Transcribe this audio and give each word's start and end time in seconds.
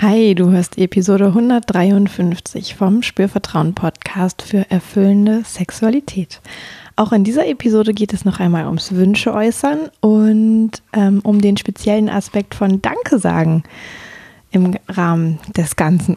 Hi, 0.00 0.36
du 0.36 0.50
hörst 0.50 0.78
Episode 0.78 1.26
153 1.26 2.76
vom 2.76 3.02
Spürvertrauen 3.02 3.74
Podcast 3.74 4.42
für 4.42 4.70
erfüllende 4.70 5.42
Sexualität. 5.44 6.40
Auch 6.94 7.10
in 7.10 7.24
dieser 7.24 7.48
Episode 7.48 7.92
geht 7.92 8.12
es 8.12 8.24
noch 8.24 8.38
einmal 8.38 8.66
ums 8.66 8.92
Wünsche 8.92 9.34
äußern 9.34 9.90
und 9.98 10.70
ähm, 10.92 11.18
um 11.24 11.40
den 11.40 11.56
speziellen 11.56 12.08
Aspekt 12.08 12.54
von 12.54 12.80
Danke 12.80 13.18
sagen 13.18 13.64
im 14.52 14.76
Rahmen 14.88 15.40
des 15.56 15.74
Ganzen. 15.74 16.16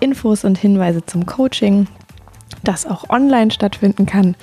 Infos 0.00 0.44
und 0.44 0.58
Hinweise 0.58 1.04
zum 1.04 1.26
Coaching, 1.26 1.86
das 2.64 2.86
auch 2.86 3.08
online 3.10 3.50
stattfinden 3.50 4.06
kann. 4.06 4.34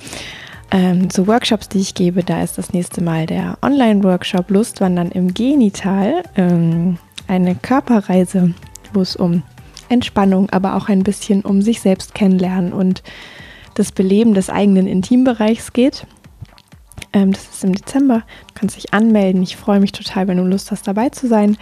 Ähm, 0.70 1.08
zu 1.08 1.26
Workshops, 1.26 1.68
die 1.68 1.78
ich 1.78 1.94
gebe, 1.94 2.22
da 2.22 2.42
ist 2.42 2.58
das 2.58 2.72
nächste 2.72 3.02
Mal 3.02 3.26
der 3.26 3.56
Online-Workshop 3.62 4.50
Lustwandern 4.50 5.10
im 5.10 5.32
Genital, 5.32 6.22
ähm, 6.36 6.98
eine 7.26 7.54
Körperreise, 7.54 8.54
wo 8.92 9.00
es 9.00 9.16
um 9.16 9.42
Entspannung, 9.88 10.50
aber 10.50 10.76
auch 10.76 10.88
ein 10.88 11.02
bisschen 11.02 11.42
um 11.42 11.62
sich 11.62 11.80
selbst 11.80 12.14
kennenlernen 12.14 12.72
und 12.72 13.02
das 13.74 13.92
Beleben 13.92 14.34
des 14.34 14.50
eigenen 14.50 14.86
Intimbereichs 14.86 15.72
geht. 15.72 16.06
Ähm, 17.12 17.32
das 17.32 17.48
ist 17.48 17.64
im 17.64 17.74
Dezember. 17.74 18.22
Du 18.48 18.54
kannst 18.54 18.76
dich 18.76 18.92
anmelden. 18.92 19.42
Ich 19.42 19.56
freue 19.56 19.80
mich 19.80 19.92
total, 19.92 20.28
wenn 20.28 20.36
du 20.36 20.44
Lust 20.44 20.70
hast, 20.70 20.86
dabei 20.86 21.08
zu 21.08 21.26
sein. 21.28 21.56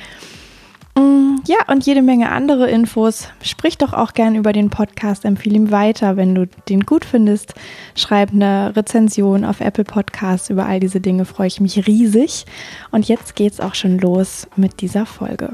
Ja, 1.46 1.58
und 1.68 1.86
jede 1.86 2.02
Menge 2.02 2.32
andere 2.32 2.68
Infos. 2.68 3.28
Sprich 3.40 3.78
doch 3.78 3.92
auch 3.92 4.14
gern 4.14 4.34
über 4.34 4.52
den 4.52 4.68
Podcast, 4.68 5.24
empfehle 5.24 5.54
ihm 5.54 5.70
weiter, 5.70 6.16
wenn 6.16 6.34
du 6.34 6.48
den 6.68 6.84
gut 6.84 7.04
findest. 7.04 7.54
Schreib 7.94 8.32
eine 8.32 8.74
Rezension 8.74 9.44
auf 9.44 9.60
Apple 9.60 9.84
Podcasts. 9.84 10.50
Über 10.50 10.66
all 10.66 10.80
diese 10.80 11.00
Dinge 11.00 11.24
freue 11.24 11.46
ich 11.46 11.60
mich 11.60 11.86
riesig. 11.86 12.46
Und 12.90 13.06
jetzt 13.06 13.36
geht's 13.36 13.60
auch 13.60 13.76
schon 13.76 13.98
los 13.98 14.48
mit 14.56 14.80
dieser 14.80 15.06
Folge. 15.06 15.52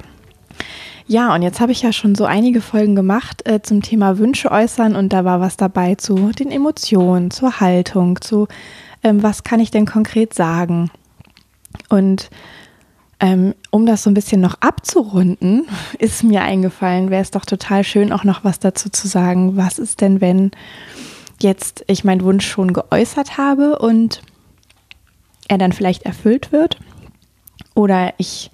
Ja, 1.06 1.34
und 1.34 1.42
jetzt 1.42 1.60
habe 1.60 1.72
ich 1.72 1.82
ja 1.82 1.92
schon 1.92 2.14
so 2.14 2.24
einige 2.24 2.62
Folgen 2.62 2.96
gemacht 2.96 3.46
äh, 3.46 3.60
zum 3.60 3.82
Thema 3.82 4.16
Wünsche 4.16 4.50
äußern 4.50 4.96
und 4.96 5.12
da 5.12 5.26
war 5.26 5.40
was 5.40 5.58
dabei 5.58 5.96
zu 5.96 6.30
den 6.30 6.50
Emotionen, 6.50 7.30
zur 7.30 7.60
Haltung, 7.60 8.18
zu 8.22 8.48
ähm, 9.02 9.22
was 9.22 9.44
kann 9.44 9.60
ich 9.60 9.70
denn 9.70 9.84
konkret 9.84 10.32
sagen. 10.32 10.90
Und 11.90 12.30
ähm, 13.22 13.54
um 13.70 13.86
das 13.86 14.02
so 14.02 14.10
ein 14.10 14.14
bisschen 14.14 14.40
noch 14.40 14.56
abzurunden, 14.60 15.66
ist 15.98 16.24
mir 16.24 16.42
eingefallen, 16.42 17.08
wäre 17.08 17.22
es 17.22 17.30
doch 17.30 17.46
total 17.46 17.84
schön, 17.84 18.12
auch 18.12 18.24
noch 18.24 18.44
was 18.44 18.58
dazu 18.58 18.90
zu 18.90 19.08
sagen. 19.08 19.56
Was 19.56 19.78
ist 19.78 20.02
denn, 20.02 20.20
wenn 20.20 20.50
jetzt 21.40 21.84
ich 21.86 22.04
meinen 22.04 22.24
Wunsch 22.24 22.46
schon 22.46 22.72
geäußert 22.72 23.38
habe 23.38 23.78
und 23.78 24.22
er 25.48 25.58
dann 25.58 25.72
vielleicht 25.72 26.02
erfüllt 26.02 26.50
wird? 26.50 26.78
Oder 27.74 28.12
ich 28.18 28.50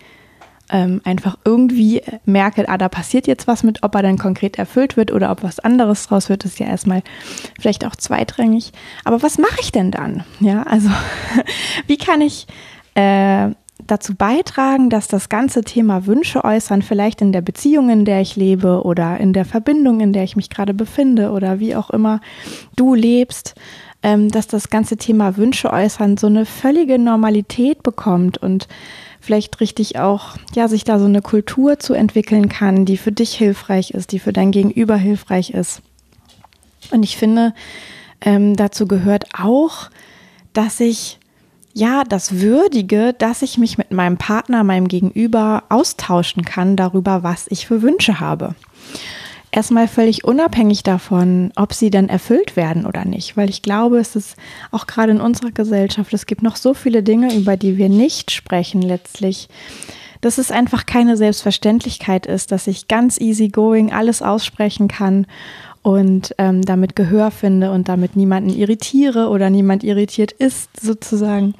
ähm, 0.70 1.00
einfach 1.02 1.39
irgendwie 1.46 2.02
merke, 2.27 2.69
ah, 2.69 2.77
da 2.77 2.91
passiert 2.91 3.27
jetzt 3.27 3.46
was 3.46 3.62
mit, 3.62 3.83
ob 3.83 3.94
er 3.94 4.02
dann 4.02 4.18
konkret 4.18 4.58
erfüllt 4.58 4.98
wird 4.98 5.12
oder 5.12 5.30
ob 5.30 5.42
was 5.42 5.61
anderes 5.61 6.06
draus 6.06 6.29
wird, 6.29 6.45
ist 6.45 6.58
ja 6.58 6.67
erstmal 6.67 7.02
vielleicht 7.58 7.86
auch 7.86 7.96
zweitrangig. 7.96 8.73
Aber 9.05 9.23
was 9.23 9.39
mache 9.39 9.61
ich 9.62 9.73
denn 9.73 9.90
dann? 9.90 10.24
Ja, 10.40 10.64
also 10.64 10.90
wie 11.86 11.96
kann 11.96 12.20
ich 12.20 12.46
äh, 12.95 13.48
dazu 13.86 14.14
beitragen, 14.14 14.90
dass 14.90 15.08
das 15.08 15.28
ganze 15.28 15.62
Thema 15.62 16.06
Wünsche 16.06 16.44
äußern, 16.44 16.83
vielleicht 16.83 17.22
in 17.22 17.33
der 17.33 17.40
Beziehung, 17.40 17.90
in 17.90 18.05
der 18.05 18.20
ich 18.20 18.36
lebe 18.36 18.83
oder 18.84 19.18
in 19.18 19.33
der 19.33 19.44
Verbindung, 19.44 20.00
in 20.00 20.12
der 20.12 20.24
ich 20.24 20.36
mich 20.36 20.50
gerade 20.50 20.74
befinde 20.74 21.30
oder 21.30 21.61
wie 21.61 21.74
auch 21.77 21.90
immer 21.90 22.20
du 22.77 22.94
lebst, 22.94 23.55
ähm, 24.02 24.30
dass 24.30 24.46
das 24.46 24.68
ganze 24.68 24.96
Thema 24.96 25.36
Wünsche 25.36 25.72
äußern 25.72 26.17
so 26.17 26.27
eine 26.27 26.44
völlige 26.44 26.98
Normalität 26.98 27.83
bekommt 27.83 28.38
und 28.38 28.68
vielleicht 29.20 29.61
richtig 29.61 29.98
auch, 29.98 30.36
ja, 30.55 30.68
sich 30.68 30.84
da 30.84 30.98
so 30.98 31.06
eine 31.06 31.22
Kultur 31.22 31.78
zu 31.78 31.94
entwickeln 31.94 32.48
kann, 32.48 32.84
die 32.84 32.96
für 32.96 33.12
dich 33.12 33.34
hilfreich 33.34 33.90
ist, 33.90 34.12
die 34.12 34.18
für 34.18 34.33
dein 34.33 34.52
Gegenüber 34.52 34.96
hilfreich 34.96 35.50
ist. 35.50 35.83
Und 36.90 37.02
ich 37.02 37.17
finde, 37.17 37.55
ähm, 38.20 38.56
dazu 38.56 38.86
gehört 38.86 39.27
auch, 39.38 39.90
dass 40.52 40.80
ich 40.80 41.18
ja, 41.78 42.02
das 42.02 42.40
Würdige, 42.40 43.14
dass 43.16 43.42
ich 43.42 43.56
mich 43.56 43.78
mit 43.78 43.92
meinem 43.92 44.16
Partner, 44.16 44.64
meinem 44.64 44.89
Gegenüber 44.89 45.62
austauschen 45.68 46.44
kann 46.44 46.74
darüber, 46.74 47.22
was 47.22 47.46
ich 47.50 47.68
für 47.68 47.83
Wünsche 47.83 48.18
habe. 48.18 48.56
Erstmal 49.52 49.86
völlig 49.86 50.24
unabhängig 50.24 50.83
davon, 50.83 51.52
ob 51.55 51.72
sie 51.72 51.90
dann 51.90 52.08
erfüllt 52.08 52.56
werden 52.56 52.84
oder 52.84 53.05
nicht, 53.05 53.36
weil 53.36 53.48
ich 53.48 53.62
glaube, 53.62 53.98
es 53.98 54.17
ist 54.17 54.36
auch 54.72 54.86
gerade 54.86 55.12
in 55.12 55.20
unserer 55.20 55.52
Gesellschaft, 55.52 56.12
es 56.12 56.27
gibt 56.27 56.42
noch 56.42 56.56
so 56.56 56.74
viele 56.74 57.02
Dinge, 57.02 57.33
über 57.34 57.56
die 57.56 57.78
wir 57.78 57.88
nicht 57.88 58.33
sprechen 58.33 58.83
letztlich, 58.83 59.48
dass 60.20 60.38
es 60.38 60.50
einfach 60.50 60.84
keine 60.84 61.17
Selbstverständlichkeit 61.17 62.27
ist, 62.27 62.50
dass 62.50 62.67
ich 62.67 62.88
ganz 62.88 63.20
easy 63.20 63.48
going 63.48 63.92
alles 63.92 64.20
aussprechen 64.20 64.88
kann 64.88 65.27
und 65.88 66.34
ähm, 66.36 66.60
damit 66.60 66.96
Gehör 66.96 67.30
finde 67.30 67.72
und 67.72 67.88
damit 67.88 68.14
niemanden 68.14 68.50
irritiere 68.50 69.30
oder 69.30 69.48
niemand 69.48 69.82
irritiert 69.84 70.32
ist 70.32 70.68
sozusagen. 70.78 71.54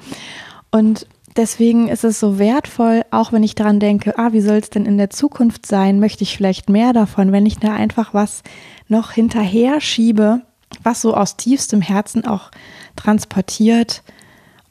Und 0.69 1.07
deswegen 1.35 1.87
ist 1.87 2.03
es 2.03 2.19
so 2.19 2.37
wertvoll, 2.37 3.01
auch 3.09 3.31
wenn 3.31 3.41
ich 3.41 3.55
daran 3.55 3.79
denke, 3.79 4.19
ah, 4.19 4.31
wie 4.31 4.41
soll 4.41 4.57
es 4.57 4.69
denn 4.69 4.85
in 4.85 4.99
der 4.99 5.09
Zukunft 5.09 5.65
sein, 5.65 5.99
möchte 5.99 6.23
ich 6.23 6.37
vielleicht 6.37 6.69
mehr 6.69 6.93
davon, 6.93 7.31
wenn 7.31 7.47
ich 7.47 7.57
da 7.57 7.73
einfach 7.73 8.13
was 8.13 8.43
noch 8.87 9.13
hinterher 9.13 9.81
schiebe, 9.81 10.41
was 10.83 11.01
so 11.01 11.15
aus 11.15 11.35
tiefstem 11.35 11.81
Herzen 11.81 12.23
auch 12.23 12.51
transportiert. 12.95 14.03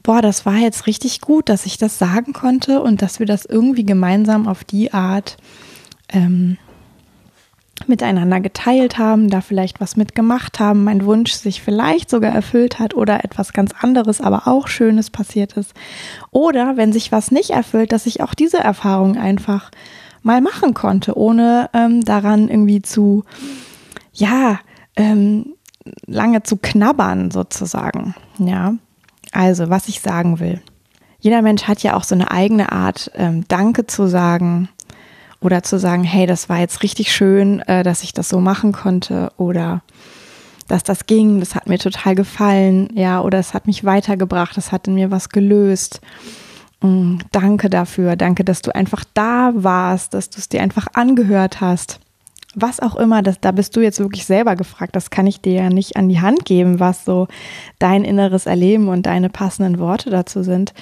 Boah, 0.04 0.22
das 0.22 0.46
war 0.46 0.58
jetzt 0.58 0.86
richtig 0.86 1.20
gut, 1.20 1.48
dass 1.48 1.66
ich 1.66 1.78
das 1.78 1.98
sagen 1.98 2.32
konnte 2.32 2.80
und 2.80 3.02
dass 3.02 3.18
wir 3.18 3.26
das 3.26 3.44
irgendwie 3.44 3.84
gemeinsam 3.84 4.46
auf 4.46 4.62
die 4.62 4.92
Art 4.92 5.36
ähm, 6.10 6.58
miteinander 7.88 8.40
geteilt 8.40 8.98
haben, 8.98 9.30
da 9.30 9.40
vielleicht 9.40 9.80
was 9.80 9.96
mitgemacht 9.96 10.60
haben, 10.60 10.84
mein 10.84 11.04
Wunsch 11.04 11.32
sich 11.32 11.62
vielleicht 11.62 12.10
sogar 12.10 12.32
erfüllt 12.32 12.78
hat 12.78 12.94
oder 12.94 13.24
etwas 13.24 13.52
ganz 13.52 13.72
anderes, 13.80 14.20
aber 14.20 14.46
auch 14.46 14.68
Schönes 14.68 15.10
passiert 15.10 15.54
ist. 15.54 15.72
Oder 16.30 16.76
wenn 16.76 16.92
sich 16.92 17.12
was 17.12 17.30
nicht 17.30 17.50
erfüllt, 17.50 17.92
dass 17.92 18.06
ich 18.06 18.22
auch 18.22 18.34
diese 18.34 18.58
Erfahrung 18.58 19.16
einfach 19.16 19.70
mal 20.22 20.40
machen 20.40 20.74
konnte, 20.74 21.16
ohne 21.16 21.70
ähm, 21.72 22.04
daran 22.04 22.48
irgendwie 22.48 22.82
zu, 22.82 23.24
ja, 24.12 24.60
ähm, 24.96 25.54
lange 26.06 26.42
zu 26.42 26.56
knabbern 26.56 27.30
sozusagen. 27.30 28.14
Ja, 28.38 28.74
also 29.32 29.70
was 29.70 29.88
ich 29.88 30.00
sagen 30.00 30.40
will. 30.40 30.60
Jeder 31.20 31.42
Mensch 31.42 31.64
hat 31.64 31.82
ja 31.82 31.96
auch 31.96 32.04
so 32.04 32.14
eine 32.14 32.30
eigene 32.30 32.70
Art, 32.70 33.10
ähm, 33.14 33.44
Danke 33.48 33.86
zu 33.86 34.06
sagen 34.06 34.68
oder 35.40 35.62
zu 35.62 35.78
sagen, 35.78 36.04
hey, 36.04 36.26
das 36.26 36.48
war 36.48 36.58
jetzt 36.58 36.82
richtig 36.82 37.12
schön, 37.12 37.60
äh, 37.60 37.82
dass 37.82 38.02
ich 38.02 38.12
das 38.12 38.28
so 38.28 38.40
machen 38.40 38.72
konnte 38.72 39.32
oder 39.36 39.82
dass 40.66 40.82
das 40.82 41.06
ging, 41.06 41.40
das 41.40 41.54
hat 41.54 41.68
mir 41.68 41.78
total 41.78 42.14
gefallen, 42.14 42.90
ja, 42.94 43.22
oder 43.22 43.38
es 43.38 43.54
hat 43.54 43.66
mich 43.66 43.84
weitergebracht, 43.84 44.58
es 44.58 44.70
hat 44.70 44.86
in 44.86 44.94
mir 44.94 45.10
was 45.10 45.30
gelöst. 45.30 46.00
Mm, 46.82 47.16
danke 47.32 47.70
dafür, 47.70 48.16
danke, 48.16 48.44
dass 48.44 48.62
du 48.62 48.74
einfach 48.74 49.04
da 49.14 49.52
warst, 49.54 50.14
dass 50.14 50.30
du 50.30 50.38
es 50.38 50.48
dir 50.48 50.62
einfach 50.62 50.86
angehört 50.92 51.60
hast. 51.60 52.00
Was 52.54 52.80
auch 52.80 52.96
immer, 52.96 53.22
das, 53.22 53.40
da 53.40 53.52
bist 53.52 53.76
du 53.76 53.80
jetzt 53.80 54.00
wirklich 54.00 54.24
selber 54.26 54.56
gefragt. 54.56 54.96
Das 54.96 55.10
kann 55.10 55.26
ich 55.26 55.40
dir 55.40 55.52
ja 55.52 55.70
nicht 55.70 55.96
an 55.96 56.08
die 56.08 56.20
Hand 56.20 56.44
geben, 56.44 56.80
was 56.80 57.04
so 57.04 57.28
dein 57.78 58.04
inneres 58.04 58.46
Erleben 58.46 58.88
und 58.88 59.06
deine 59.06 59.28
passenden 59.28 59.78
Worte 59.78 60.10
dazu 60.10 60.42
sind. 60.42 60.72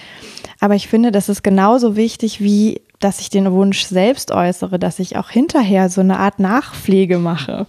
Aber 0.60 0.74
ich 0.74 0.88
finde, 0.88 1.12
das 1.12 1.28
ist 1.28 1.42
genauso 1.42 1.96
wichtig 1.96 2.40
wie 2.40 2.80
dass 2.98 3.20
ich 3.20 3.30
den 3.30 3.52
Wunsch 3.52 3.84
selbst 3.84 4.30
äußere, 4.30 4.78
dass 4.78 4.98
ich 4.98 5.16
auch 5.16 5.30
hinterher 5.30 5.88
so 5.90 6.00
eine 6.00 6.18
Art 6.18 6.38
Nachpflege 6.38 7.18
mache. 7.18 7.66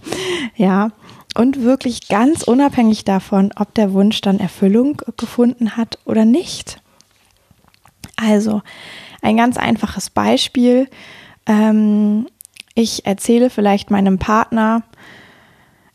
Ja. 0.56 0.90
Und 1.34 1.62
wirklich 1.62 2.08
ganz 2.08 2.42
unabhängig 2.42 3.04
davon, 3.04 3.52
ob 3.56 3.74
der 3.74 3.92
Wunsch 3.92 4.20
dann 4.22 4.40
Erfüllung 4.40 5.00
gefunden 5.16 5.76
hat 5.76 5.98
oder 6.04 6.24
nicht. 6.24 6.80
Also, 8.16 8.62
ein 9.22 9.36
ganz 9.36 9.56
einfaches 9.56 10.10
Beispiel. 10.10 10.88
Ähm, 11.46 12.26
ich 12.74 13.06
erzähle 13.06 13.50
vielleicht 13.50 13.90
meinem 13.90 14.18
Partner, 14.18 14.82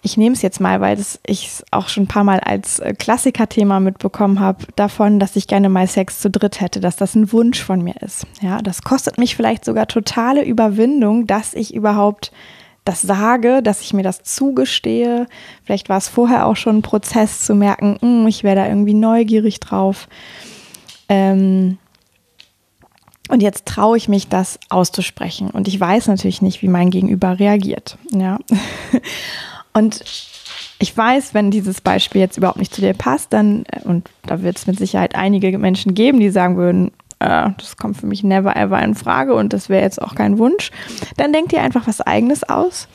ich 0.05 0.17
nehme 0.17 0.35
es 0.35 0.41
jetzt 0.41 0.59
mal, 0.59 0.81
weil 0.81 0.99
ich 1.25 1.47
es 1.47 1.63
auch 1.71 1.87
schon 1.87 2.03
ein 2.03 2.07
paar 2.07 2.25
Mal 2.25 2.41
als 2.41 2.79
äh, 2.79 2.93
Klassiker-Thema 2.93 3.79
mitbekommen 3.79 4.41
habe, 4.41 4.65
davon, 4.75 5.17
dass 5.17 5.37
ich 5.37 5.47
gerne 5.47 5.69
mal 5.69 5.87
Sex 5.87 6.19
zu 6.19 6.29
dritt 6.29 6.59
hätte, 6.59 6.81
dass 6.81 6.97
das 6.97 7.15
ein 7.15 7.31
Wunsch 7.31 7.63
von 7.63 7.81
mir 7.81 7.95
ist. 8.01 8.27
Ja, 8.41 8.61
das 8.61 8.81
kostet 8.81 9.17
mich 9.17 9.37
vielleicht 9.37 9.63
sogar 9.63 9.87
totale 9.87 10.43
Überwindung, 10.43 11.25
dass 11.25 11.53
ich 11.53 11.73
überhaupt 11.73 12.33
das 12.83 13.01
sage, 13.01 13.63
dass 13.63 13.79
ich 13.79 13.93
mir 13.93 14.03
das 14.03 14.23
zugestehe. 14.23 15.25
Vielleicht 15.63 15.87
war 15.87 15.99
es 15.99 16.09
vorher 16.09 16.47
auch 16.47 16.57
schon 16.57 16.77
ein 16.77 16.81
Prozess 16.81 17.45
zu 17.45 17.55
merken, 17.55 17.97
hm, 18.01 18.27
ich 18.27 18.43
wäre 18.43 18.57
da 18.57 18.67
irgendwie 18.67 18.93
neugierig 18.93 19.61
drauf. 19.61 20.09
Ähm, 21.07 21.77
und 23.29 23.41
jetzt 23.41 23.65
traue 23.65 23.95
ich 23.95 24.09
mich, 24.09 24.27
das 24.27 24.59
auszusprechen. 24.69 25.49
Und 25.49 25.69
ich 25.69 25.79
weiß 25.79 26.07
natürlich 26.07 26.41
nicht, 26.41 26.61
wie 26.61 26.67
mein 26.67 26.89
Gegenüber 26.89 27.39
reagiert. 27.39 27.97
Ja. 28.11 28.37
Und 29.73 30.03
ich 30.79 30.95
weiß, 30.95 31.33
wenn 31.33 31.51
dieses 31.51 31.81
Beispiel 31.81 32.21
jetzt 32.21 32.37
überhaupt 32.37 32.59
nicht 32.59 32.73
zu 32.73 32.81
dir 32.81 32.93
passt, 32.93 33.33
dann, 33.33 33.65
äh, 33.71 33.81
und 33.83 34.09
da 34.25 34.41
wird 34.41 34.57
es 34.57 34.67
mit 34.67 34.77
Sicherheit 34.77 35.15
einige 35.15 35.57
Menschen 35.57 35.93
geben, 35.93 36.19
die 36.19 36.29
sagen 36.29 36.57
würden, 36.57 36.91
äh, 37.19 37.49
das 37.57 37.77
kommt 37.77 37.97
für 37.97 38.05
mich 38.05 38.23
never 38.23 38.55
ever 38.55 38.81
in 38.81 38.95
Frage 38.95 39.33
und 39.33 39.53
das 39.53 39.69
wäre 39.69 39.83
jetzt 39.83 40.01
auch 40.01 40.15
kein 40.15 40.37
Wunsch, 40.37 40.71
dann 41.17 41.33
denkt 41.33 41.53
ihr 41.53 41.61
einfach 41.61 41.87
was 41.87 42.01
Eigenes 42.01 42.43
aus. 42.43 42.87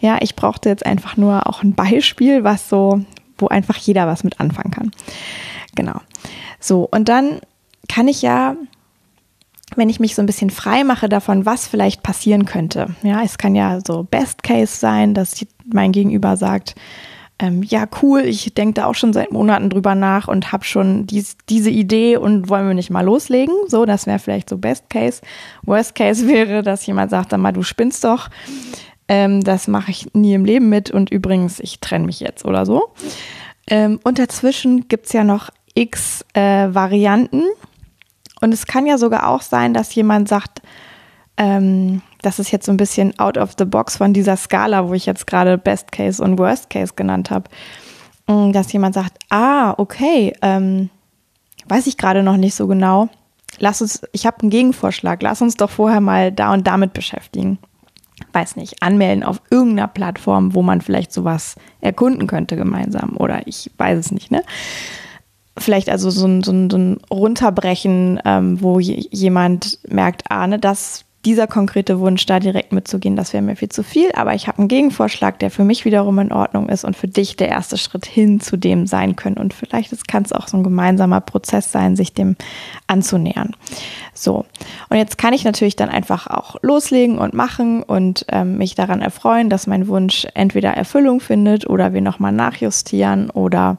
Ja, 0.00 0.18
ich 0.20 0.36
brauchte 0.36 0.68
jetzt 0.68 0.86
einfach 0.86 1.16
nur 1.16 1.46
auch 1.46 1.62
ein 1.62 1.74
Beispiel, 1.74 2.44
was 2.44 2.68
so, 2.68 3.04
wo 3.38 3.48
einfach 3.48 3.76
jeder 3.76 4.06
was 4.06 4.24
mit 4.24 4.40
anfangen 4.40 4.70
kann. 4.70 4.90
Genau. 5.74 6.00
So, 6.60 6.88
und 6.90 7.08
dann 7.08 7.40
kann 7.88 8.08
ich 8.08 8.22
ja 8.22 8.56
wenn 9.76 9.88
ich 9.88 10.00
mich 10.00 10.14
so 10.14 10.22
ein 10.22 10.26
bisschen 10.26 10.50
frei 10.50 10.84
mache 10.84 11.08
davon, 11.08 11.46
was 11.46 11.66
vielleicht 11.66 12.02
passieren 12.02 12.44
könnte. 12.44 12.94
Ja, 13.02 13.22
es 13.22 13.38
kann 13.38 13.54
ja 13.54 13.80
so 13.86 14.04
Best 14.04 14.42
Case 14.42 14.76
sein, 14.76 15.14
dass 15.14 15.44
mein 15.72 15.92
Gegenüber 15.92 16.36
sagt, 16.36 16.74
ähm, 17.38 17.62
ja, 17.64 17.88
cool, 18.00 18.20
ich 18.20 18.54
denke 18.54 18.74
da 18.74 18.86
auch 18.86 18.94
schon 18.94 19.12
seit 19.12 19.32
Monaten 19.32 19.68
drüber 19.68 19.96
nach 19.96 20.28
und 20.28 20.52
habe 20.52 20.64
schon 20.64 21.06
dies, 21.06 21.36
diese 21.48 21.70
Idee 21.70 22.16
und 22.16 22.48
wollen 22.48 22.68
wir 22.68 22.74
nicht 22.74 22.90
mal 22.90 23.04
loslegen. 23.04 23.54
So, 23.66 23.84
das 23.84 24.06
wäre 24.06 24.20
vielleicht 24.20 24.48
so 24.48 24.58
Best 24.58 24.88
Case. 24.88 25.20
Worst 25.62 25.96
Case 25.96 26.28
wäre, 26.28 26.62
dass 26.62 26.86
jemand 26.86 27.10
sagt, 27.10 27.32
dann 27.32 27.40
mal, 27.40 27.52
du 27.52 27.62
spinnst 27.62 28.04
doch. 28.04 28.28
Ähm, 29.08 29.42
das 29.42 29.66
mache 29.66 29.90
ich 29.90 30.14
nie 30.14 30.34
im 30.34 30.44
Leben 30.44 30.68
mit 30.68 30.92
und 30.92 31.10
übrigens, 31.10 31.58
ich 31.58 31.80
trenne 31.80 32.06
mich 32.06 32.20
jetzt 32.20 32.44
oder 32.44 32.64
so. 32.64 32.92
Ähm, 33.66 33.98
und 34.04 34.20
dazwischen 34.20 34.86
gibt 34.86 35.06
es 35.06 35.12
ja 35.12 35.24
noch 35.24 35.50
x 35.74 36.24
äh, 36.34 36.68
Varianten 36.72 37.42
und 38.42 38.52
es 38.52 38.66
kann 38.66 38.86
ja 38.86 38.98
sogar 38.98 39.28
auch 39.28 39.40
sein, 39.42 39.72
dass 39.72 39.94
jemand 39.94 40.28
sagt, 40.28 40.60
ähm, 41.36 42.02
das 42.20 42.38
ist 42.38 42.50
jetzt 42.50 42.66
so 42.66 42.72
ein 42.72 42.76
bisschen 42.76 43.18
out 43.18 43.38
of 43.38 43.52
the 43.56 43.64
box 43.64 43.96
von 43.96 44.12
dieser 44.12 44.36
Skala, 44.36 44.88
wo 44.88 44.94
ich 44.94 45.06
jetzt 45.06 45.26
gerade 45.26 45.56
Best 45.58 45.92
Case 45.92 46.22
und 46.22 46.38
Worst 46.38 46.68
Case 46.68 46.92
genannt 46.94 47.30
habe, 47.30 47.48
mm, 48.26 48.52
dass 48.52 48.72
jemand 48.72 48.94
sagt, 48.94 49.18
ah, 49.30 49.74
okay, 49.78 50.34
ähm, 50.42 50.90
weiß 51.68 51.86
ich 51.86 51.96
gerade 51.96 52.22
noch 52.22 52.36
nicht 52.36 52.54
so 52.54 52.66
genau. 52.66 53.08
Lass 53.58 53.80
uns, 53.80 54.02
ich 54.12 54.26
habe 54.26 54.40
einen 54.40 54.50
Gegenvorschlag, 54.50 55.22
lass 55.22 55.40
uns 55.40 55.56
doch 55.56 55.70
vorher 55.70 56.00
mal 56.00 56.32
da 56.32 56.52
und 56.52 56.66
damit 56.66 56.92
beschäftigen. 56.92 57.58
Weiß 58.32 58.56
nicht, 58.56 58.82
anmelden 58.82 59.24
auf 59.24 59.40
irgendeiner 59.50 59.88
Plattform, 59.88 60.54
wo 60.54 60.62
man 60.62 60.80
vielleicht 60.80 61.12
sowas 61.12 61.56
erkunden 61.80 62.26
könnte 62.26 62.56
gemeinsam 62.56 63.16
oder 63.16 63.46
ich 63.46 63.70
weiß 63.78 63.98
es 63.98 64.10
nicht, 64.10 64.30
ne? 64.30 64.42
Vielleicht 65.58 65.90
also 65.90 66.10
so 66.10 66.26
ein, 66.26 66.42
so 66.42 66.52
ein, 66.52 66.70
so 66.70 66.78
ein 66.78 66.98
Runterbrechen, 67.10 68.20
ähm, 68.24 68.60
wo 68.62 68.80
jemand 68.80 69.78
merkt, 69.88 70.24
ah, 70.30 70.46
ne, 70.46 70.58
das, 70.58 71.04
dieser 71.24 71.46
konkrete 71.46 72.00
Wunsch, 72.00 72.26
da 72.26 72.40
direkt 72.40 72.72
mitzugehen, 72.72 73.14
das 73.14 73.32
wäre 73.32 73.44
mir 73.44 73.54
viel 73.54 73.68
zu 73.68 73.84
viel, 73.84 74.10
aber 74.14 74.34
ich 74.34 74.48
habe 74.48 74.58
einen 74.58 74.68
Gegenvorschlag, 74.68 75.38
der 75.38 75.52
für 75.52 75.62
mich 75.62 75.84
wiederum 75.84 76.18
in 76.18 76.32
Ordnung 76.32 76.68
ist 76.68 76.84
und 76.84 76.96
für 76.96 77.06
dich 77.06 77.36
der 77.36 77.48
erste 77.48 77.78
Schritt 77.78 78.06
hin 78.06 78.40
zu 78.40 78.56
dem 78.56 78.86
sein 78.88 79.14
können. 79.14 79.36
Und 79.36 79.54
vielleicht 79.54 80.08
kann 80.08 80.24
es 80.24 80.32
auch 80.32 80.48
so 80.48 80.56
ein 80.56 80.64
gemeinsamer 80.64 81.20
Prozess 81.20 81.70
sein, 81.70 81.94
sich 81.94 82.12
dem 82.12 82.34
anzunähern. 82.88 83.54
So, 84.14 84.44
und 84.88 84.96
jetzt 84.96 85.16
kann 85.16 85.32
ich 85.32 85.44
natürlich 85.44 85.76
dann 85.76 85.90
einfach 85.90 86.26
auch 86.26 86.56
loslegen 86.62 87.18
und 87.18 87.34
machen 87.34 87.84
und 87.84 88.24
ähm, 88.28 88.58
mich 88.58 88.74
daran 88.74 89.00
erfreuen, 89.00 89.48
dass 89.48 89.68
mein 89.68 89.86
Wunsch 89.86 90.26
entweder 90.34 90.70
Erfüllung 90.70 91.20
findet 91.20 91.68
oder 91.70 91.92
wir 91.92 92.00
nochmal 92.00 92.32
nachjustieren 92.32 93.30
oder 93.30 93.78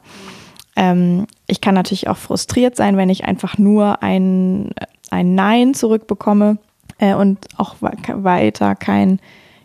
ähm, 0.76 1.26
ich 1.46 1.60
kann 1.60 1.74
natürlich 1.74 2.08
auch 2.08 2.16
frustriert 2.16 2.76
sein, 2.76 2.96
wenn 2.96 3.10
ich 3.10 3.24
einfach 3.24 3.58
nur 3.58 4.02
ein, 4.02 4.70
ein 5.10 5.34
Nein 5.34 5.74
zurückbekomme 5.74 6.58
äh, 6.98 7.14
und 7.14 7.46
auch 7.56 7.76
weiter 7.80 8.74
kein, 8.74 9.20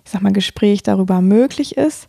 ich 0.05 0.11
sag 0.11 0.21
mal, 0.21 0.33
Gespräch 0.33 0.83
darüber 0.83 1.21
möglich 1.21 1.77
ist. 1.77 2.07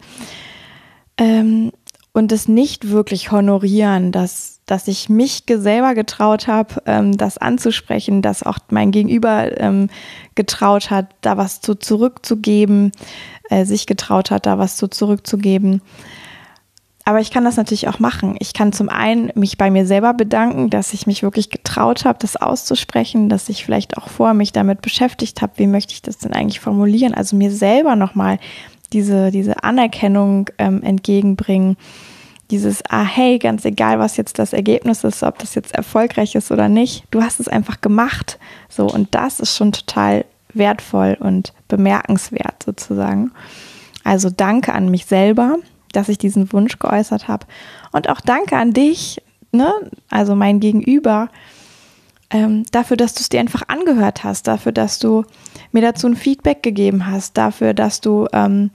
Ähm, 1.19 1.72
und 2.12 2.32
es 2.32 2.49
nicht 2.49 2.90
wirklich 2.90 3.31
honorieren, 3.31 4.11
dass, 4.11 4.61
dass 4.67 4.88
ich 4.88 5.08
mich 5.08 5.44
selber 5.49 5.94
getraut 5.94 6.49
habe, 6.49 6.82
ähm, 6.87 7.16
das 7.16 7.38
anzusprechen, 7.38 8.20
dass 8.20 8.43
auch 8.43 8.58
mein 8.70 8.90
Gegenüber 8.90 9.61
ähm, 9.61 9.88
getraut 10.34 10.90
hat, 10.90 11.14
da 11.20 11.37
was 11.37 11.61
zu 11.61 11.76
zurückzugeben, 11.76 12.90
äh, 13.49 13.64
sich 13.64 13.87
getraut 13.87 14.32
hat, 14.32 14.46
da 14.46 14.58
was 14.58 14.76
zu 14.76 14.88
zurückzugeben. 14.88 15.82
Aber 17.05 17.20
ich 17.20 17.31
kann 17.31 17.44
das 17.44 17.56
natürlich 17.56 17.88
auch 17.88 17.99
machen. 17.99 18.37
Ich 18.41 18.52
kann 18.52 18.73
zum 18.73 18.88
einen 18.88 19.32
mich 19.35 19.56
bei 19.56 19.70
mir 19.70 19.87
selber 19.87 20.12
bedanken, 20.12 20.70
dass 20.70 20.93
ich 20.93 21.06
mich 21.06 21.23
wirklich 21.23 21.50
getraut 21.50 22.05
habe, 22.05 22.19
das 22.20 22.37
auszusprechen, 22.37 23.29
dass 23.29 23.49
ich 23.49 23.64
vielleicht 23.64 23.97
auch 23.97 24.08
vorher 24.08 24.35
mich 24.35 24.52
damit 24.52 24.82
beschäftigt 24.82 25.41
habe, 25.41 25.55
wie 25.56 25.67
möchte 25.67 25.94
ich 25.94 26.02
das 26.02 26.19
denn 26.19 26.32
eigentlich 26.32 26.61
formulieren. 26.61 27.14
Also 27.14 27.37
mir 27.37 27.50
selber 27.50 27.97
nochmal 27.97 28.38
diese, 28.93 29.31
diese 29.31 29.64
Anerkennung 29.64 30.50
ähm, 30.58 30.82
entgegenbringen. 30.82 31.76
Dieses, 32.50 32.82
ah, 32.88 33.05
hey, 33.05 33.38
ganz 33.38 33.64
egal, 33.64 33.99
was 34.00 34.17
jetzt 34.17 34.38
das 34.38 34.52
Ergebnis 34.52 35.05
ist, 35.05 35.23
ob 35.23 35.38
das 35.38 35.55
jetzt 35.55 35.73
erfolgreich 35.73 36.35
ist 36.35 36.50
oder 36.50 36.69
nicht, 36.69 37.05
du 37.12 37.23
hast 37.23 37.38
es 37.38 37.49
einfach 37.49 37.81
gemacht. 37.81 38.38
So, 38.69 38.87
und 38.87 39.14
das 39.14 39.38
ist 39.41 39.56
schon 39.56 39.73
total 39.73 40.25
wertvoll 40.52 41.17
und 41.20 41.52
bemerkenswert 41.69 42.62
sozusagen. 42.64 43.31
Also 44.02 44.31
danke 44.31 44.73
an 44.75 44.91
mich 44.91 45.06
selber, 45.06 45.58
dass 45.92 46.08
ich 46.08 46.19
diesen 46.19 46.52
Wunsch 46.52 46.78
geäußert 46.78 47.28
habe. 47.28 47.46
Und 47.92 48.08
auch 48.08 48.20
danke 48.20 48.56
an 48.56 48.72
dich, 48.72 49.22
ne? 49.52 49.72
also 50.08 50.34
mein 50.34 50.60
Gegenüber, 50.60 51.28
ähm, 52.31 52.64
dafür, 52.70 52.96
dass 52.96 53.14
du 53.14 53.20
es 53.20 53.28
dir 53.28 53.40
einfach 53.40 53.62
angehört 53.69 54.22
hast, 54.22 54.46
dafür, 54.46 54.72
dass 54.72 54.98
du 54.98 55.25
mir 55.72 55.82
dazu 55.82 56.06
ein 56.06 56.16
Feedback 56.16 56.62
gegeben 56.62 57.06
hast, 57.06 57.37
dafür, 57.37 57.75
dass 57.75 58.00
du 58.00 58.28
ähm, 58.32 58.70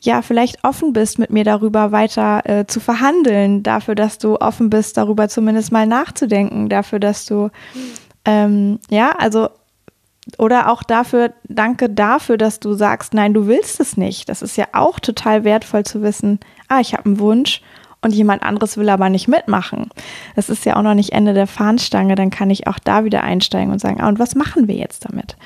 ja 0.00 0.22
vielleicht 0.22 0.64
offen 0.64 0.92
bist, 0.92 1.18
mit 1.18 1.30
mir 1.30 1.44
darüber 1.44 1.92
weiter 1.92 2.42
äh, 2.48 2.66
zu 2.66 2.80
verhandeln, 2.80 3.62
dafür, 3.62 3.94
dass 3.94 4.18
du 4.18 4.40
offen 4.40 4.70
bist, 4.70 4.96
darüber 4.96 5.28
zumindest 5.28 5.70
mal 5.70 5.86
nachzudenken, 5.86 6.68
dafür, 6.68 6.98
dass 6.98 7.26
du 7.26 7.50
ähm, 8.24 8.80
ja, 8.90 9.12
also 9.12 9.48
oder 10.38 10.70
auch 10.70 10.82
dafür, 10.82 11.32
danke 11.44 11.88
dafür, 11.88 12.36
dass 12.36 12.60
du 12.60 12.74
sagst, 12.74 13.14
nein, 13.14 13.32
du 13.32 13.46
willst 13.46 13.80
es 13.80 13.96
nicht. 13.96 14.28
Das 14.28 14.42
ist 14.42 14.56
ja 14.56 14.66
auch 14.72 14.98
total 14.98 15.44
wertvoll 15.44 15.84
zu 15.84 16.02
wissen, 16.02 16.40
ah, 16.68 16.80
ich 16.80 16.92
habe 16.92 17.06
einen 17.06 17.18
Wunsch 17.20 17.62
und 18.02 18.12
jemand 18.12 18.42
anderes 18.42 18.76
will 18.76 18.88
aber 18.88 19.08
nicht 19.08 19.28
mitmachen. 19.28 19.90
Das 20.34 20.48
ist 20.48 20.64
ja 20.64 20.76
auch 20.76 20.82
noch 20.82 20.94
nicht 20.94 21.12
Ende 21.12 21.34
der 21.34 21.46
Fahnenstange, 21.46 22.14
dann 22.14 22.30
kann 22.30 22.50
ich 22.50 22.66
auch 22.66 22.78
da 22.78 23.04
wieder 23.04 23.22
einsteigen 23.22 23.72
und 23.72 23.80
sagen, 23.80 24.00
ah, 24.00 24.08
und 24.08 24.18
was 24.18 24.34
machen 24.34 24.68
wir 24.68 24.76
jetzt 24.76 25.04
damit? 25.04 25.36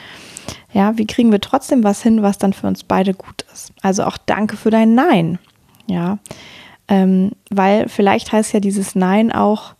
Ja, 0.72 0.96
wie 0.96 1.06
kriegen 1.06 1.32
wir 1.32 1.40
trotzdem 1.40 1.84
was 1.84 2.02
hin, 2.02 2.22
was 2.22 2.38
dann 2.38 2.52
für 2.52 2.66
uns 2.66 2.84
beide 2.84 3.14
gut 3.14 3.44
ist? 3.52 3.72
Also 3.82 4.04
auch 4.04 4.16
danke 4.18 4.56
für 4.56 4.70
dein 4.70 4.94
Nein. 4.94 5.38
Ja, 5.87 6.18
ähm, 6.88 7.32
weil 7.50 7.88
vielleicht 7.88 8.32
heißt 8.32 8.52
ja 8.52 8.60
dieses 8.60 8.94
Nein 8.94 9.32
auch, 9.32 9.75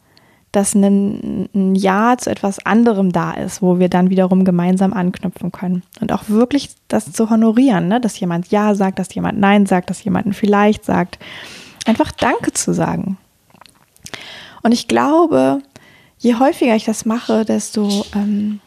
dass 0.52 0.75
ein, 0.75 1.49
ein 1.54 1.75
Ja 1.75 2.16
zu 2.19 2.30
etwas 2.30 2.64
anderem 2.66 3.12
da 3.12 3.33
ist, 3.33 3.62
wo 3.62 3.78
wir 3.78 3.88
dann 3.88 4.11
wiederum 4.11 4.45
gemeinsam 4.45 4.92
anknüpfen 4.92 5.52
können. 5.52 5.83
Und 6.00 6.12
auch 6.12 6.28
wirklich 6.28 6.71
das 6.88 7.12
zu 7.12 7.30
honorieren, 7.30 7.88
ne? 7.88 8.00
dass 8.00 8.19
jemand 8.19 8.49
Ja 8.49 8.75
sagt, 8.75 8.99
dass 8.99 9.14
jemand 9.14 9.38
Nein 9.38 9.66
sagt, 9.66 9.90
dass 9.90 10.02
jemand 10.02 10.35
Vielleicht 10.35 10.85
sagt. 10.85 11.19
Einfach 11.87 12.12
Danke 12.12 12.52
zu 12.52 12.75
sagen. 12.75 13.16
Und 14.62 14.73
ich 14.73 14.88
glaube, 14.88 15.62
je 16.19 16.35
häufiger 16.35 16.75
ich 16.76 16.85
das 16.85 17.04
mache, 17.04 17.45
desto 17.45 18.04
ähm, 18.14 18.61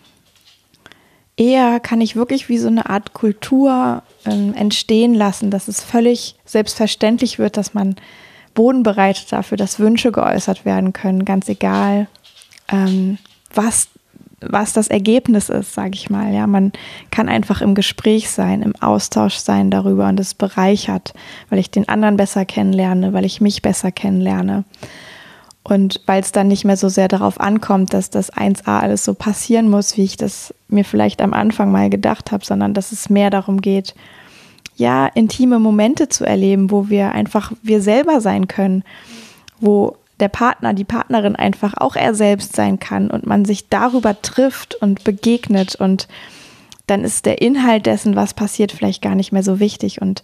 eher 1.38 1.80
kann 1.80 2.02
ich 2.02 2.16
wirklich 2.16 2.50
wie 2.50 2.58
so 2.58 2.68
eine 2.68 2.90
Art 2.90 3.14
Kultur 3.14 4.04
ähm, 4.26 4.54
entstehen 4.54 5.14
lassen, 5.14 5.52
dass 5.52 5.68
es 5.68 5.82
völlig 5.82 6.36
selbstverständlich 6.46 7.40
wird, 7.40 7.58
dass 7.58 7.74
man 7.74 7.96
Boden 8.54 8.84
bereitet 8.84 9.32
dafür, 9.32 9.58
dass 9.58 9.80
Wünsche 9.80 10.12
geäußert 10.12 10.66
werden 10.66 10.94
können, 10.94 11.26
ganz 11.26 11.50
egal, 11.50 12.08
ähm, 12.72 13.18
was, 13.54 13.88
was 14.42 14.74
das 14.74 14.88
Ergebnis 14.88 15.50
ist, 15.50 15.74
sage 15.74 15.94
ich 15.94 16.10
mal. 16.10 16.34
Ja, 16.34 16.48
man 16.48 16.72
kann 17.12 17.30
einfach 17.30 17.62
im 17.62 17.76
Gespräch 17.76 18.30
sein, 18.30 18.62
im 18.62 18.76
Austausch 18.82 19.36
sein 19.36 19.72
darüber 19.72 20.08
und 20.08 20.20
es 20.20 20.34
bereichert, 20.34 21.14
weil 21.50 21.60
ich 21.60 21.72
den 21.72 21.90
anderen 21.90 22.18
besser 22.18 22.46
kennenlerne, 22.46 23.14
weil 23.14 23.26
ich 23.26 23.42
mich 23.42 23.62
besser 23.62 23.92
kennenlerne. 23.92 24.64
Und 25.64 26.02
weil 26.08 26.22
es 26.22 26.34
dann 26.34 26.50
nicht 26.50 26.66
mehr 26.66 26.76
so 26.76 26.90
sehr 26.90 27.08
darauf 27.08 27.40
ankommt, 27.40 27.94
dass 27.94 28.10
das 28.10 28.34
1a 28.34 28.82
alles 28.82 29.06
so 29.06 29.14
passieren 29.14 29.70
muss, 29.70 29.96
wie 29.96 30.04
ich 30.04 30.18
das 30.18 30.54
mir 30.68 30.84
vielleicht 30.84 31.22
am 31.22 31.34
Anfang 31.34 31.72
mal 31.72 31.90
gedacht 31.90 32.34
habe, 32.34 32.46
sondern 32.46 32.74
dass 32.74 32.92
es 32.92 33.10
mehr 33.10 33.30
darum 33.30 33.62
geht, 33.62 33.96
ja, 34.76 35.08
intime 35.08 35.60
Momente 35.60 36.10
zu 36.10 36.26
erleben, 36.26 36.72
wo 36.72 36.90
wir 36.90 37.12
einfach 37.12 37.52
wir 37.62 37.82
selber 37.82 38.22
sein 38.22 38.48
können, 38.48 38.84
wo 39.60 39.98
der 40.20 40.30
Partner, 40.30 40.74
die 40.74 40.84
Partnerin 40.84 41.36
einfach 41.36 41.74
auch 41.78 41.96
er 41.96 42.14
selbst 42.16 42.56
sein 42.56 42.80
kann 42.80 43.10
und 43.10 43.26
man 43.26 43.46
sich 43.46 43.70
darüber 43.70 44.22
trifft 44.22 44.76
und 44.76 45.04
begegnet 45.04 45.76
und 45.76 46.08
dann 46.88 47.04
ist 47.04 47.26
der 47.26 47.42
Inhalt 47.42 47.86
dessen, 47.86 48.16
was 48.16 48.34
passiert, 48.34 48.72
vielleicht 48.72 49.02
gar 49.02 49.16
nicht 49.16 49.32
mehr 49.32 49.44
so 49.44 49.60
wichtig 49.60 50.02
und 50.02 50.24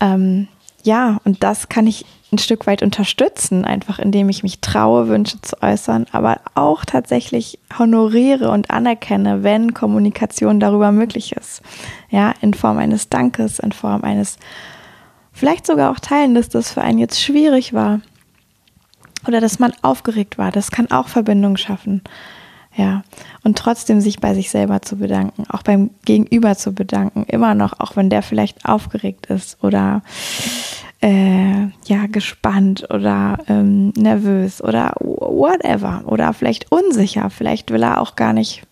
ähm, 0.00 0.48
ja, 0.84 1.20
und 1.24 1.42
das 1.42 1.68
kann 1.68 1.86
ich 1.86 2.04
ein 2.32 2.38
Stück 2.38 2.66
weit 2.66 2.82
unterstützen, 2.82 3.64
einfach 3.64 3.98
indem 3.98 4.28
ich 4.28 4.42
mich 4.42 4.60
traue, 4.60 5.08
Wünsche 5.08 5.40
zu 5.42 5.62
äußern, 5.62 6.06
aber 6.12 6.40
auch 6.54 6.84
tatsächlich 6.84 7.58
honoriere 7.78 8.50
und 8.50 8.70
anerkenne, 8.70 9.42
wenn 9.42 9.74
Kommunikation 9.74 10.58
darüber 10.58 10.92
möglich 10.92 11.32
ist. 11.32 11.62
Ja, 12.10 12.34
in 12.40 12.54
Form 12.54 12.78
eines 12.78 13.10
Dankes, 13.10 13.58
in 13.58 13.72
Form 13.72 14.02
eines 14.02 14.38
vielleicht 15.32 15.66
sogar 15.66 15.90
auch 15.90 16.00
Teilen, 16.00 16.34
dass 16.34 16.48
das 16.48 16.72
für 16.72 16.82
einen 16.82 16.98
jetzt 16.98 17.20
schwierig 17.20 17.74
war 17.74 18.00
oder 19.26 19.40
dass 19.40 19.58
man 19.58 19.72
aufgeregt 19.82 20.38
war. 20.38 20.50
Das 20.50 20.70
kann 20.70 20.90
auch 20.90 21.08
Verbindung 21.08 21.56
schaffen. 21.56 22.02
Ja, 22.74 23.02
und 23.44 23.58
trotzdem 23.58 24.00
sich 24.00 24.18
bei 24.18 24.32
sich 24.32 24.50
selber 24.50 24.80
zu 24.80 24.96
bedanken, 24.96 25.44
auch 25.50 25.62
beim 25.62 25.90
Gegenüber 26.06 26.56
zu 26.56 26.72
bedanken, 26.72 27.24
immer 27.24 27.54
noch, 27.54 27.78
auch 27.80 27.96
wenn 27.96 28.08
der 28.08 28.22
vielleicht 28.22 28.64
aufgeregt 28.64 29.26
ist 29.26 29.62
oder 29.62 30.00
äh, 31.02 31.66
ja, 31.86 32.06
gespannt 32.06 32.86
oder 32.90 33.38
ähm, 33.48 33.88
nervös 33.96 34.62
oder 34.62 34.94
whatever 35.00 36.04
oder 36.06 36.32
vielleicht 36.32 36.70
unsicher. 36.70 37.28
Vielleicht 37.28 37.72
will 37.72 37.82
er 37.82 38.00
auch 38.00 38.14
gar 38.14 38.32
nicht 38.32 38.62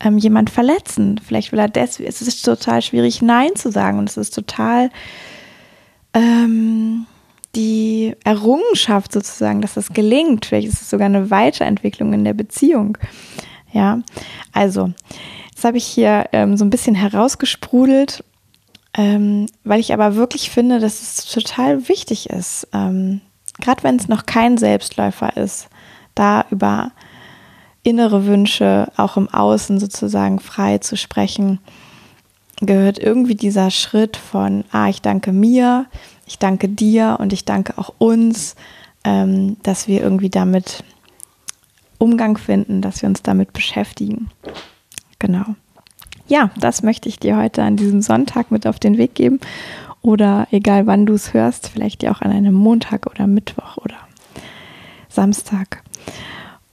ähm, 0.00 0.16
jemand 0.16 0.48
verletzen. 0.48 1.20
Vielleicht 1.24 1.50
will 1.50 1.58
er 1.58 1.68
deswegen, 1.68 2.08
es 2.08 2.22
ist 2.22 2.44
total 2.44 2.82
schwierig, 2.82 3.20
Nein 3.20 3.56
zu 3.56 3.72
sagen 3.72 3.98
und 3.98 4.08
es 4.08 4.16
ist 4.16 4.32
total 4.32 4.90
ähm, 6.14 7.06
die 7.56 8.14
Errungenschaft 8.24 9.12
sozusagen, 9.12 9.60
dass 9.60 9.74
das 9.74 9.92
gelingt. 9.92 10.46
Vielleicht 10.46 10.68
ist 10.68 10.82
es 10.82 10.90
sogar 10.90 11.06
eine 11.06 11.30
Weiterentwicklung 11.30 12.12
in 12.12 12.24
der 12.24 12.34
Beziehung. 12.34 12.96
Ja, 13.72 14.00
also, 14.52 14.92
jetzt 15.50 15.64
habe 15.64 15.78
ich 15.78 15.84
hier 15.84 16.26
ähm, 16.32 16.56
so 16.56 16.64
ein 16.64 16.70
bisschen 16.70 16.94
herausgesprudelt 16.94 18.22
ähm, 18.94 19.46
weil 19.64 19.80
ich 19.80 19.92
aber 19.92 20.16
wirklich 20.16 20.50
finde, 20.50 20.78
dass 20.78 21.00
es 21.00 21.24
total 21.26 21.88
wichtig 21.88 22.30
ist, 22.30 22.68
ähm, 22.72 23.20
gerade 23.60 23.82
wenn 23.82 23.96
es 23.96 24.08
noch 24.08 24.26
kein 24.26 24.58
Selbstläufer 24.58 25.36
ist, 25.36 25.68
da 26.14 26.44
über 26.50 26.92
innere 27.82 28.26
Wünsche 28.26 28.92
auch 28.96 29.16
im 29.16 29.28
Außen 29.28 29.80
sozusagen 29.80 30.40
frei 30.40 30.78
zu 30.78 30.96
sprechen, 30.96 31.58
gehört 32.60 32.98
irgendwie 32.98 33.34
dieser 33.34 33.70
Schritt 33.70 34.16
von, 34.16 34.64
ah, 34.70 34.88
ich 34.88 35.02
danke 35.02 35.32
mir, 35.32 35.86
ich 36.26 36.38
danke 36.38 36.68
dir 36.68 37.16
und 37.18 37.32
ich 37.32 37.44
danke 37.44 37.76
auch 37.78 37.94
uns, 37.98 38.54
ähm, 39.04 39.56
dass 39.62 39.88
wir 39.88 40.02
irgendwie 40.02 40.30
damit 40.30 40.84
Umgang 41.98 42.36
finden, 42.36 42.82
dass 42.82 43.02
wir 43.02 43.08
uns 43.08 43.22
damit 43.22 43.52
beschäftigen. 43.52 44.30
Genau 45.18 45.56
ja, 46.28 46.50
das 46.58 46.82
möchte 46.82 47.08
ich 47.08 47.18
dir 47.18 47.36
heute 47.36 47.62
an 47.62 47.76
diesem 47.76 48.02
Sonntag 48.02 48.50
mit 48.50 48.66
auf 48.66 48.78
den 48.78 48.98
Weg 48.98 49.14
geben. 49.14 49.40
Oder 50.02 50.48
egal 50.50 50.86
wann 50.86 51.06
du 51.06 51.14
es 51.14 51.32
hörst, 51.32 51.68
vielleicht 51.68 52.02
ja 52.02 52.12
auch 52.12 52.22
an 52.22 52.32
einem 52.32 52.54
Montag 52.54 53.06
oder 53.06 53.26
Mittwoch 53.26 53.76
oder 53.76 53.96
Samstag. 55.08 55.82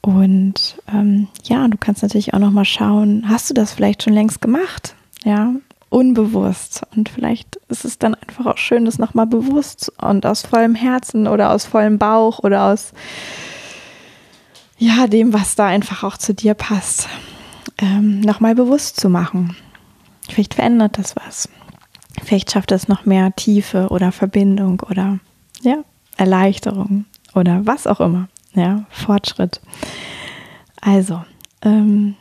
Und 0.01 0.77
ähm, 0.91 1.27
ja, 1.43 1.67
du 1.67 1.77
kannst 1.77 2.01
natürlich 2.01 2.33
auch 2.33 2.39
noch 2.39 2.51
mal 2.51 2.65
schauen, 2.65 3.25
hast 3.27 3.49
du 3.49 3.53
das 3.53 3.73
vielleicht 3.73 4.03
schon 4.03 4.13
längst 4.13 4.41
gemacht? 4.41 4.95
Ja, 5.23 5.53
unbewusst. 5.89 6.83
Und 6.95 7.09
vielleicht 7.09 7.57
ist 7.67 7.85
es 7.85 7.99
dann 7.99 8.15
einfach 8.15 8.45
auch 8.45 8.57
schön, 8.57 8.85
das 8.85 8.97
nochmal 8.97 9.27
bewusst 9.27 9.91
und 10.01 10.25
aus 10.25 10.43
vollem 10.43 10.75
Herzen 10.75 11.27
oder 11.27 11.51
aus 11.51 11.65
vollem 11.65 11.97
Bauch 11.97 12.39
oder 12.39 12.65
aus 12.65 12.93
ja, 14.77 15.07
dem, 15.07 15.33
was 15.33 15.55
da 15.55 15.67
einfach 15.67 16.03
auch 16.03 16.17
zu 16.17 16.33
dir 16.33 16.53
passt, 16.53 17.09
ähm, 17.79 18.21
nochmal 18.21 18.55
bewusst 18.55 18.99
zu 18.99 19.09
machen. 19.09 19.55
Vielleicht 20.27 20.53
verändert 20.53 20.97
das 20.97 21.15
was. 21.15 21.49
Vielleicht 22.23 22.51
schafft 22.51 22.71
es 22.71 22.87
noch 22.87 23.05
mehr 23.05 23.35
Tiefe 23.35 23.87
oder 23.89 24.11
Verbindung 24.11 24.81
oder 24.89 25.19
ja, 25.61 25.83
Erleichterung 26.17 27.05
oder 27.33 27.65
was 27.65 27.87
auch 27.87 27.99
immer. 27.99 28.27
Ja, 28.53 28.85
Fortschritt. 28.89 29.61
Also, 30.81 31.23
ähm, 31.61 32.15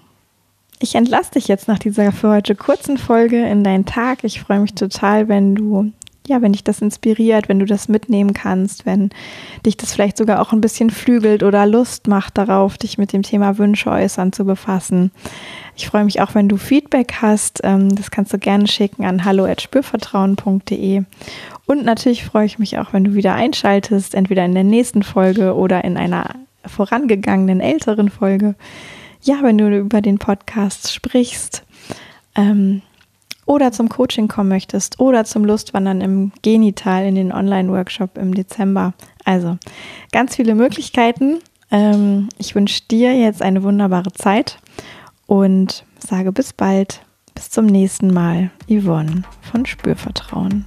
ich 0.78 0.94
entlasse 0.94 1.32
dich 1.32 1.48
jetzt 1.48 1.66
nach 1.68 1.78
dieser 1.78 2.12
für 2.12 2.30
heute 2.30 2.54
kurzen 2.54 2.98
Folge 2.98 3.44
in 3.46 3.64
deinen 3.64 3.84
Tag. 3.84 4.22
Ich 4.22 4.40
freue 4.40 4.60
mich 4.60 4.74
total, 4.74 5.28
wenn 5.28 5.54
du 5.54 5.92
ja, 6.28 6.42
wenn 6.42 6.52
dich 6.52 6.64
das 6.64 6.80
inspiriert, 6.80 7.49
wenn 7.49 7.58
du 7.58 7.64
das 7.64 7.88
mitnehmen 7.88 8.35
kannst, 8.35 8.87
wenn 8.87 9.11
dich 9.64 9.76
das 9.76 9.92
vielleicht 9.92 10.16
sogar 10.16 10.40
auch 10.40 10.52
ein 10.52 10.61
bisschen 10.61 10.90
flügelt 10.90 11.42
oder 11.42 11.66
Lust 11.66 12.06
macht 12.06 12.38
darauf, 12.38 12.78
dich 12.78 12.99
mit 12.99 13.12
dem 13.12 13.23
Thema 13.23 13.58
Wünsche 13.58 13.90
äußern 13.90 14.32
zu 14.32 14.44
befassen. 14.44 15.11
Ich 15.76 15.87
freue 15.87 16.04
mich 16.04 16.20
auch, 16.20 16.35
wenn 16.35 16.49
du 16.49 16.56
Feedback 16.56 17.14
hast. 17.23 17.61
Ähm, 17.64 17.94
das 17.94 18.11
kannst 18.11 18.32
du 18.32 18.38
gerne 18.38 18.66
schicken 18.66 19.04
an 19.04 19.25
hallo@spürvertrauen.de. 19.25 21.02
Und 21.66 21.85
natürlich 21.85 22.25
freue 22.25 22.47
ich 22.47 22.58
mich 22.58 22.78
auch, 22.78 22.92
wenn 22.92 23.04
du 23.04 23.14
wieder 23.14 23.35
einschaltest, 23.35 24.14
entweder 24.14 24.44
in 24.44 24.54
der 24.54 24.64
nächsten 24.64 25.02
Folge 25.02 25.54
oder 25.54 25.85
in 25.85 25.97
einer 25.97 26.35
vorangegangenen 26.66 27.61
älteren 27.61 28.11
Folge. 28.11 28.54
Ja, 29.23 29.38
wenn 29.42 29.58
du 29.58 29.78
über 29.78 30.00
den 30.00 30.18
Podcast 30.18 30.92
sprichst. 30.92 31.64
Ähm, 32.35 32.82
oder 33.49 33.73
zum 33.73 33.88
Coaching 33.88 34.28
kommen 34.28 34.50
möchtest 34.50 35.00
oder 35.00 35.25
zum 35.25 35.45
Lustwandern 35.45 36.02
im 36.02 36.33
Genital 36.43 37.07
in 37.07 37.14
den 37.14 37.33
Online-Workshop 37.33 38.19
im 38.19 38.35
Dezember. 38.35 38.93
Also 39.25 39.57
ganz 40.12 40.37
viele 40.37 40.55
Möglichkeiten. 40.55 41.38
Ähm, 41.71 42.28
ich 42.38 42.55
wünsche 42.55 42.83
dir 42.90 43.17
jetzt 43.17 43.43
eine 43.43 43.62
wunderbare 43.62 44.12
Zeit 44.12 44.59
und 45.26 45.85
sage 45.99 46.31
bis 46.31 46.52
bald. 46.52 47.00
Bis 47.35 47.50
zum 47.50 47.67
nächsten 47.67 48.12
Mal. 48.12 48.50
Yvonne 48.69 49.23
von 49.40 49.64
Spürvertrauen. 49.64 50.64